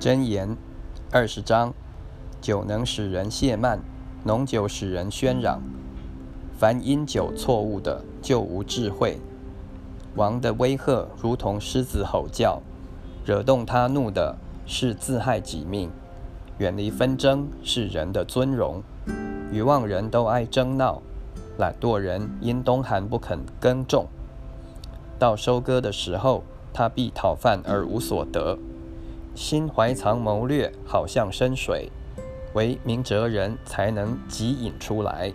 [0.00, 0.56] 箴言
[1.10, 1.74] 二十章：
[2.40, 3.80] 酒能使人懈慢，
[4.22, 5.60] 浓酒使人喧嚷。
[6.56, 9.18] 凡因酒错误的，就无智慧。
[10.14, 12.62] 王的威吓如同狮子吼叫，
[13.26, 15.90] 惹动他怒的是自害己命。
[16.58, 18.80] 远离纷争是人的尊荣。
[19.50, 21.02] 愚妄人都爱争闹，
[21.58, 24.06] 懒惰人因冬寒不肯耕种。
[25.18, 28.56] 到收割的时候，他必讨饭而无所得。
[29.38, 31.92] 心怀藏谋略，好像深水，
[32.54, 35.32] 唯明哲人才能汲引出来。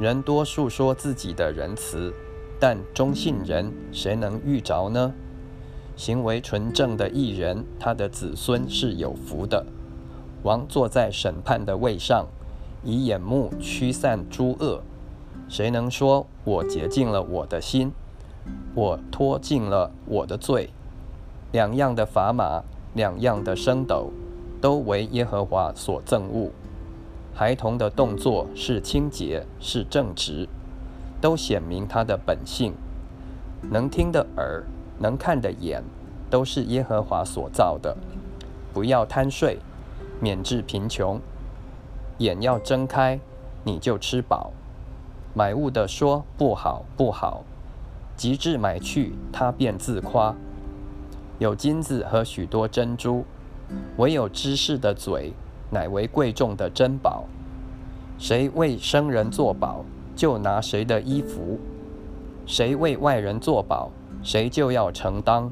[0.00, 2.12] 人多述说自己的仁慈，
[2.58, 5.14] 但忠信人谁能遇着呢？
[5.94, 9.64] 行为纯正的艺人，他的子孙是有福的。
[10.42, 12.26] 王坐在审判的位上，
[12.82, 14.82] 以眼目驱散诸恶。
[15.48, 17.92] 谁能说我洁净了我的心，
[18.74, 20.70] 我脱尽了我的罪？
[21.52, 22.64] 两样的砝码。
[22.94, 24.10] 两样的升斗，
[24.60, 26.50] 都为耶和华所憎恶。
[27.32, 30.48] 孩童的动作是清洁，是正直，
[31.20, 32.74] 都显明他的本性。
[33.70, 34.64] 能听的耳，
[34.98, 35.82] 能看的眼，
[36.28, 37.96] 都是耶和华所造的。
[38.72, 39.58] 不要贪睡，
[40.20, 41.20] 免致贫穷。
[42.18, 43.18] 眼要睁开，
[43.64, 44.50] 你就吃饱。
[45.32, 47.44] 买物的说不好不好，
[48.16, 50.34] 极致买去，他便自夸。
[51.40, 53.24] 有金子和许多珍珠，
[53.96, 55.32] 唯有知识的嘴，
[55.70, 57.24] 乃为贵重的珍宝。
[58.18, 59.82] 谁为生人作保，
[60.14, 61.58] 就拿谁的衣服；
[62.44, 63.90] 谁为外人作保，
[64.22, 65.50] 谁就要承担。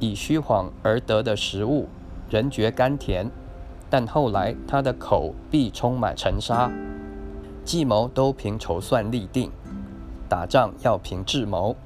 [0.00, 1.86] 以虚谎而得的食物，
[2.28, 3.30] 人觉甘甜，
[3.88, 6.68] 但后来他的口必充满尘沙。
[7.64, 9.52] 计谋都凭筹算立定，
[10.28, 11.76] 打仗要凭智谋。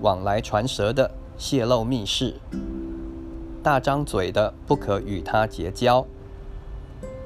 [0.00, 1.10] 往来传舌的。
[1.40, 2.34] 泄露密事，
[3.62, 6.04] 大张嘴的不可与他结交；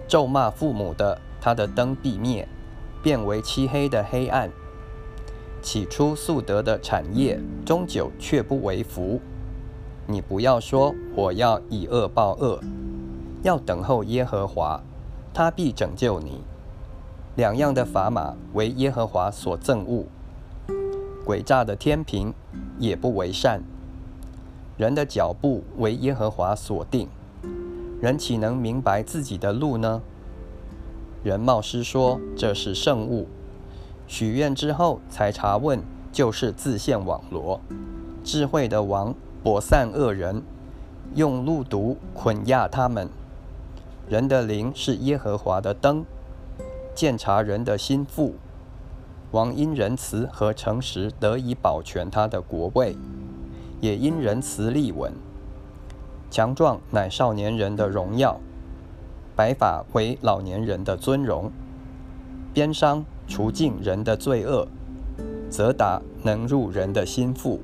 [0.06, 2.48] 咒骂父母的，他的灯必灭，
[3.02, 4.52] 变为漆黑的黑暗。
[5.60, 9.20] 起初素得的产业，终究却不为福。
[10.06, 12.60] 你不要说我要以恶报恶，
[13.42, 14.80] 要等候耶和华，
[15.34, 16.44] 他必拯救你。
[17.34, 20.04] 两样的砝码为耶和华所憎恶，
[21.26, 22.32] 诡诈的天平
[22.78, 23.60] 也不为善。
[24.76, 27.08] 人的脚步为耶和华所定，
[28.00, 30.02] 人岂能明白自己的路呢？
[31.22, 33.28] 人冒失说这是圣物，
[34.08, 35.80] 许愿之后才查问，
[36.10, 37.60] 就是自陷网罗。
[38.24, 39.14] 智慧的王
[39.44, 40.42] 博散恶人，
[41.14, 43.08] 用路毒捆压他们。
[44.08, 46.04] 人的灵是耶和华的灯，
[46.96, 48.34] 鉴察人的心腹。
[49.30, 52.96] 王因仁慈和诚实得以保全他的国位。
[53.84, 55.12] 也因仁慈立稳，
[56.30, 58.40] 强壮乃少年人的荣耀，
[59.36, 61.52] 白发为老年人的尊荣。
[62.54, 64.66] 鞭伤除尽人的罪恶，
[65.50, 67.60] 责打能入人的心腹。